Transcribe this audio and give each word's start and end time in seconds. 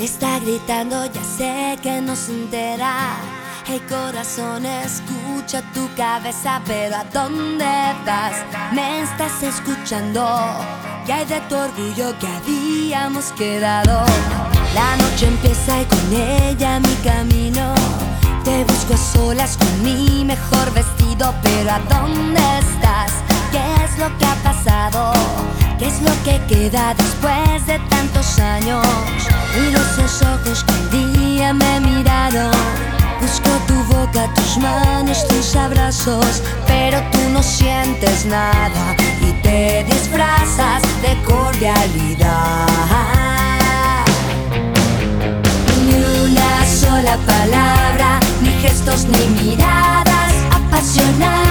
Está 0.00 0.38
gritando, 0.38 1.04
ya 1.04 1.22
sé 1.22 1.78
que 1.82 2.00
no 2.00 2.16
se 2.16 2.32
entera. 2.32 3.16
Hey 3.66 3.82
corazón, 3.86 4.64
escucha 4.64 5.60
tu 5.74 5.94
cabeza, 5.94 6.62
pero 6.66 6.96
¿a 6.96 7.04
dónde 7.04 7.66
vas? 8.06 8.34
Me 8.72 9.02
estás 9.02 9.42
escuchando. 9.42 10.26
Y 11.06 11.10
hay 11.10 11.26
de 11.26 11.38
tu 11.50 11.54
orgullo 11.54 12.18
que 12.18 12.26
habíamos 12.26 13.26
quedado. 13.32 14.06
La 14.74 14.96
noche 14.96 15.26
empieza 15.26 15.82
y 15.82 15.84
con 15.84 16.14
ella 16.14 16.80
mi 16.80 16.94
camino. 17.04 17.74
Te 18.42 18.64
busco 18.64 18.94
a 18.94 18.96
solas 18.96 19.58
con 19.58 19.82
mi 19.82 20.24
mejor 20.24 20.72
vestido, 20.72 21.34
pero 21.42 21.72
¿a 21.72 21.78
dónde 21.80 22.40
estás? 22.58 23.12
¿Qué 23.52 23.84
es 23.84 23.98
lo 23.98 24.08
que 24.16 24.24
ha 24.24 24.34
pasado? 24.36 25.39
¿Qué 25.80 25.86
es 25.86 26.02
lo 26.02 26.12
que 26.24 26.38
queda 26.46 26.92
después 26.92 27.66
de 27.66 27.78
tantos 27.88 28.38
años? 28.38 28.86
Y 29.56 29.70
los 29.70 30.20
ojos 30.20 30.62
que 30.62 30.74
un 30.74 31.14
día 31.14 31.54
me 31.54 31.80
miraron. 31.80 32.50
Busco 33.18 33.48
tu 33.66 33.82
boca, 33.84 34.28
tus 34.34 34.58
manos, 34.58 35.26
tus 35.28 35.56
abrazos, 35.56 36.42
pero 36.66 37.00
tú 37.10 37.18
no 37.32 37.42
sientes 37.42 38.26
nada 38.26 38.94
y 39.22 39.32
te 39.42 39.84
disfrazas 39.84 40.82
de 41.00 41.16
cordialidad. 41.22 42.66
Ni 45.86 45.94
una 46.28 46.66
sola 46.66 47.16
palabra, 47.24 48.20
ni 48.42 48.50
gestos, 48.60 49.06
ni 49.06 49.26
miradas 49.42 50.34
apasionadas, 50.50 51.49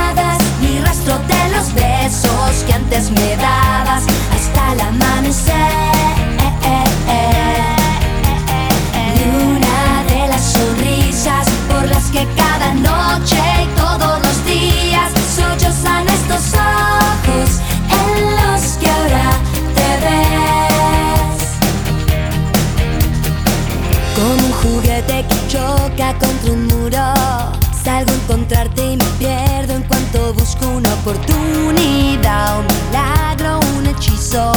encontrarte 28.40 28.93
y 28.93 28.98
me 28.98 29.04
pierdo 29.18 29.73
en 29.73 29.84
cuanto 29.84 30.34
busco 30.34 30.65
una 30.68 30.93
oportunidad, 30.93 32.59
un 32.59 32.68
milagro, 32.68 33.59
un 33.77 33.85
hechizo. 33.85 34.51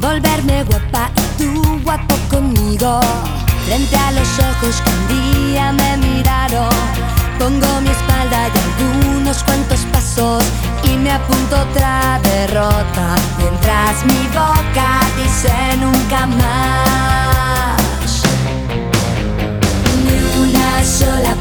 Volverme 0.00 0.62
guapa 0.64 1.10
y 1.16 1.42
tú 1.42 1.80
guapo 1.82 2.14
conmigo. 2.30 3.00
Frente 3.66 3.96
a 3.96 4.12
los 4.12 4.28
ojos 4.38 4.80
que 4.82 4.90
un 4.90 5.08
día 5.08 5.72
me 5.72 5.96
miraron. 5.96 6.68
Pongo 7.38 7.80
mi 7.80 7.90
espalda 7.90 8.48
y 8.48 8.58
algunos 8.66 9.42
cuantos 9.42 9.80
pasos 9.92 10.44
y 10.84 10.96
me 10.96 11.10
apunto 11.10 11.56
otra 11.60 12.20
derrota. 12.22 13.16
Mientras 13.38 14.04
mi 14.06 14.28
boca 14.28 15.00
dice 15.16 15.52
nunca 15.80 16.26
más. 16.26 18.22
Ni 20.04 20.40
una 20.40 20.84
sola 20.84 21.34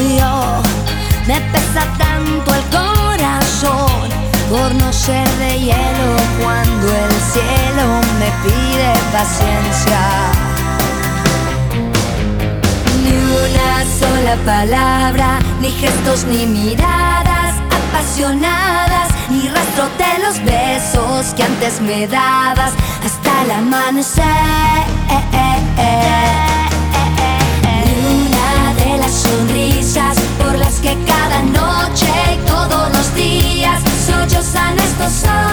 yo. 0.00 0.62
Me 1.26 1.40
pesa 1.52 1.86
tanto 1.98 2.54
el 2.54 2.64
corazón 2.70 4.08
por 4.48 4.74
no 4.74 4.92
ser 4.92 5.28
de 5.38 5.60
hielo 5.60 6.10
cuando 6.40 6.86
el 6.88 7.12
cielo 7.32 7.86
me 8.18 8.30
pide 8.42 8.92
paciencia. 9.12 10.00
Ni 13.02 13.14
una 13.44 13.84
sola 14.00 14.36
palabra, 14.44 15.38
ni 15.60 15.70
gestos, 15.70 16.24
ni 16.24 16.46
miradas 16.46 17.54
apasionadas, 17.70 19.08
ni 19.28 19.48
rastro 19.48 19.88
de 19.98 20.24
los 20.24 20.42
besos 20.44 21.34
que 21.34 21.42
antes 21.44 21.80
me 21.80 22.06
dabas 22.06 22.72
hasta 23.04 23.42
el 23.44 23.50
amanecer. 23.52 24.80
Estos 34.40 34.56
ojos 34.56 34.56
en 34.56 34.76
los 34.76 35.49